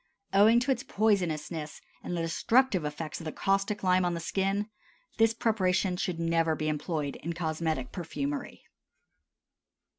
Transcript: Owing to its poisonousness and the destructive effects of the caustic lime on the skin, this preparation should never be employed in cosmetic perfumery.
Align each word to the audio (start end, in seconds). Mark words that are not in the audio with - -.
Owing 0.33 0.59
to 0.61 0.71
its 0.71 0.81
poisonousness 0.81 1.79
and 2.03 2.17
the 2.17 2.23
destructive 2.23 2.83
effects 2.85 3.21
of 3.21 3.25
the 3.25 3.31
caustic 3.31 3.83
lime 3.83 4.03
on 4.03 4.15
the 4.15 4.19
skin, 4.19 4.67
this 5.17 5.35
preparation 5.35 5.95
should 5.95 6.19
never 6.19 6.55
be 6.55 6.67
employed 6.69 7.17
in 7.17 7.33
cosmetic 7.33 7.91
perfumery. 7.91 8.63